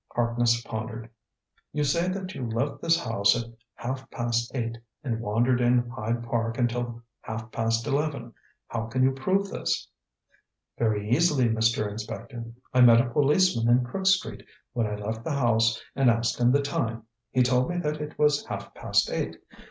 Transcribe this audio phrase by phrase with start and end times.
[0.15, 1.11] Harkness pondered.
[1.71, 6.23] "You say that you left this house at half past eight, and wandered in Hyde
[6.23, 8.33] Park until half past eleven.
[8.67, 9.87] How can you prove this?"
[10.79, 11.87] "Very easily, Mr.
[11.87, 12.43] Inspector.
[12.73, 14.43] I met a policeman in Crook Street
[14.73, 17.03] when I left the house and asked him the time.
[17.29, 19.35] He told me that it was half past eight.